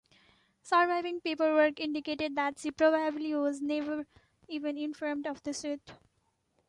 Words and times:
Surviving 0.63 1.21
paperwork 1.21 1.79
indicated 1.79 2.35
that 2.35 2.57
she 2.57 2.71
probably 2.71 3.35
was 3.35 3.61
never 3.61 4.07
even 4.47 4.75
informed 4.75 5.27
of 5.27 5.43
the 5.43 5.53
suit. 5.53 5.91